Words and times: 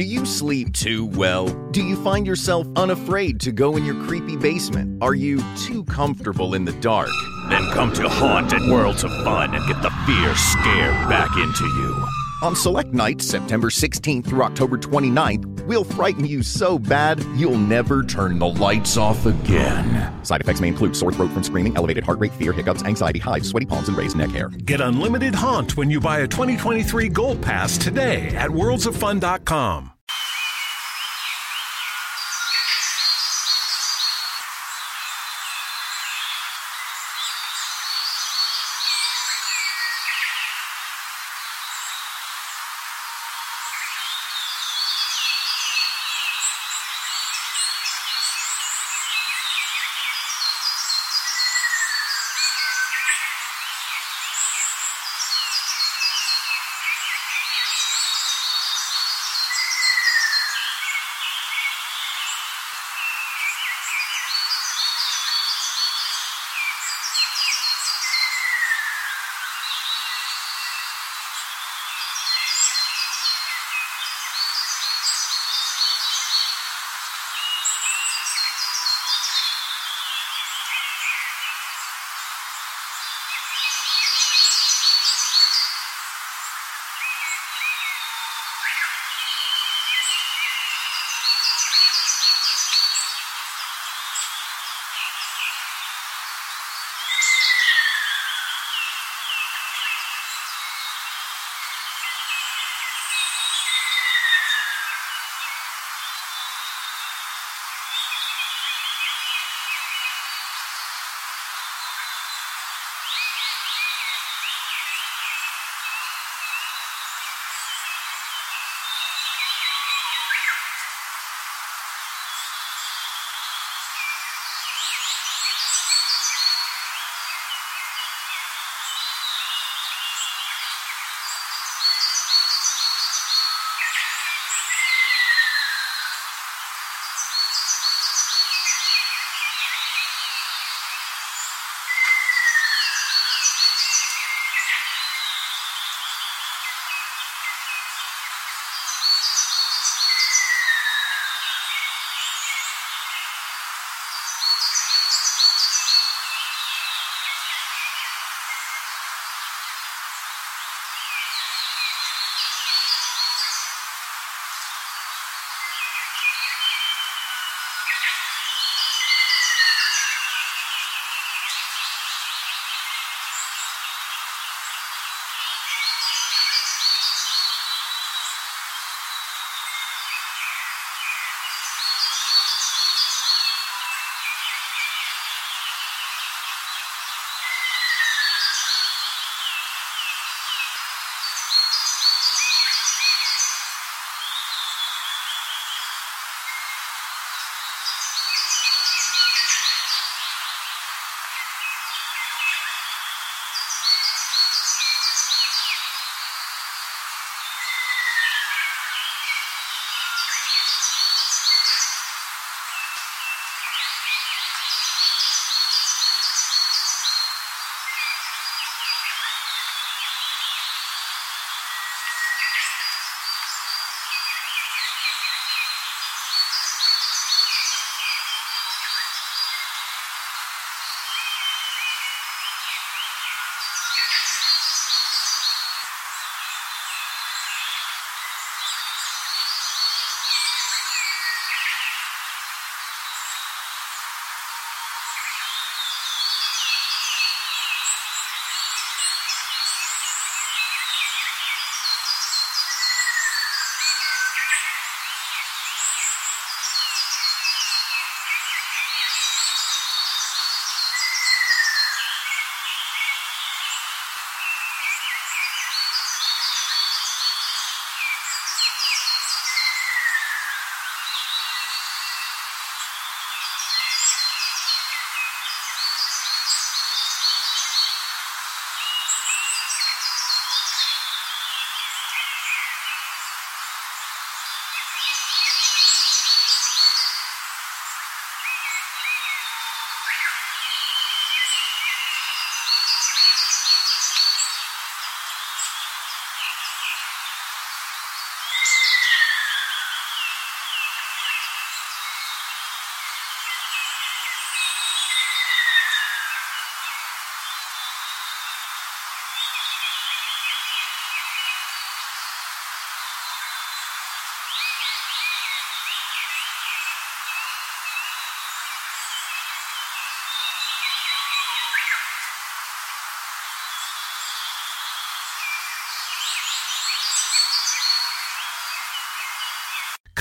Do 0.00 0.06
you 0.06 0.24
sleep 0.24 0.72
too 0.72 1.04
well? 1.04 1.46
Do 1.72 1.84
you 1.84 1.94
find 2.02 2.26
yourself 2.26 2.66
unafraid 2.74 3.38
to 3.40 3.52
go 3.52 3.76
in 3.76 3.84
your 3.84 4.02
creepy 4.06 4.34
basement? 4.34 5.02
Are 5.02 5.14
you 5.14 5.42
too 5.58 5.84
comfortable 5.84 6.54
in 6.54 6.64
the 6.64 6.72
dark? 6.72 7.10
Then 7.50 7.70
come 7.72 7.92
to 7.92 8.08
Haunted 8.08 8.62
Worlds 8.62 9.04
of 9.04 9.10
Fun 9.24 9.54
and 9.54 9.68
get 9.68 9.82
the 9.82 9.90
fear 10.06 10.34
scared 10.34 11.06
back 11.10 11.36
into 11.36 11.66
you. 11.66 12.06
On 12.42 12.56
select 12.56 12.94
nights, 12.94 13.26
September 13.26 13.68
16th 13.68 14.24
through 14.24 14.42
October 14.42 14.78
29th, 14.78 15.49
we'll 15.66 15.84
frighten 15.84 16.24
you 16.24 16.42
so 16.42 16.78
bad 16.78 17.22
you'll 17.36 17.58
never 17.58 18.02
turn 18.02 18.38
the 18.38 18.48
lights 18.48 18.96
off 18.96 19.26
again. 19.26 20.12
Side 20.24 20.40
effects 20.40 20.60
may 20.60 20.68
include 20.68 20.96
sore 20.96 21.12
throat 21.12 21.30
from 21.32 21.42
screaming, 21.42 21.76
elevated 21.76 22.04
heart 22.04 22.18
rate, 22.18 22.32
fear, 22.32 22.52
hiccups, 22.52 22.84
anxiety, 22.84 23.18
hives, 23.18 23.48
sweaty 23.48 23.66
palms, 23.66 23.88
and 23.88 23.96
raised 23.96 24.16
neck 24.16 24.30
hair. 24.30 24.48
Get 24.48 24.80
unlimited 24.80 25.34
haunt 25.34 25.76
when 25.76 25.90
you 25.90 26.00
buy 26.00 26.20
a 26.20 26.28
2023 26.28 27.08
Gold 27.08 27.42
Pass 27.42 27.78
today 27.78 28.28
at 28.36 28.50
worldsoffun.com. 28.50 29.92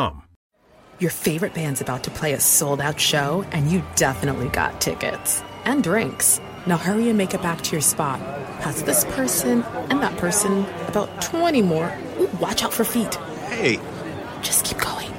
CustomInk.com. 0.00 0.22
Your 0.98 1.10
favorite 1.10 1.54
band's 1.54 1.80
about 1.80 2.04
to 2.04 2.10
play 2.10 2.34
a 2.34 2.40
sold 2.40 2.80
out 2.80 3.00
show, 3.00 3.44
and 3.52 3.70
you 3.70 3.82
definitely 3.96 4.48
got 4.48 4.80
tickets 4.80 5.42
and 5.64 5.82
drinks. 5.82 6.40
Now 6.66 6.76
hurry 6.76 7.08
and 7.08 7.16
make 7.16 7.32
it 7.32 7.40
back 7.42 7.62
to 7.62 7.72
your 7.72 7.80
spot. 7.80 8.20
Pass 8.60 8.82
this 8.82 9.04
person 9.06 9.62
and 9.88 10.02
that 10.02 10.16
person, 10.18 10.66
about 10.88 11.22
20 11.22 11.62
more. 11.62 11.90
Ooh, 12.18 12.26
watch 12.38 12.62
out 12.62 12.72
for 12.74 12.84
feet. 12.84 13.14
Hey, 13.48 13.78
Just 14.42 14.64
keep 14.66 14.78
going. 14.78 15.10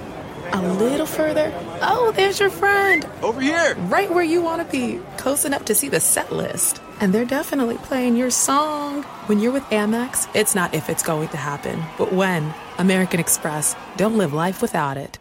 A 0.53 0.61
little 0.73 1.05
further. 1.07 1.51
Oh, 1.81 2.11
there's 2.15 2.39
your 2.39 2.49
friend. 2.49 3.07
over 3.23 3.39
here! 3.41 3.75
Right 3.87 4.09
where 4.11 4.23
you 4.23 4.41
want 4.41 4.61
to 4.65 4.71
be, 4.71 4.99
close 5.17 5.45
enough 5.45 5.65
to 5.65 5.75
see 5.75 5.89
the 5.89 5.99
set 5.99 6.31
list. 6.31 6.81
And 7.01 7.11
they're 7.11 7.25
definitely 7.25 7.77
playing 7.77 8.15
your 8.15 8.29
song. 8.29 9.01
When 9.25 9.39
you're 9.39 9.51
with 9.51 9.63
Amex, 9.63 10.29
it's 10.35 10.53
not 10.55 10.73
if 10.75 10.87
it's 10.87 11.03
going 11.03 11.29
to 11.29 11.37
happen, 11.37 11.83
but 11.97 12.13
when. 12.13 12.53
American 12.77 13.19
Express. 13.19 13.75
Don't 13.97 14.17
live 14.17 14.33
life 14.33 14.61
without 14.61 14.97
it. 14.97 15.20